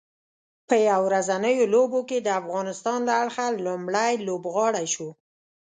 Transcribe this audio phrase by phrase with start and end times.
[0.67, 5.09] په یو ورځنیو لوبو کې د افغانستان له اړخه لومړی لوبغاړی شو